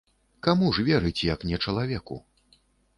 [0.47, 2.23] Каму ж верыць, як не чалавеку?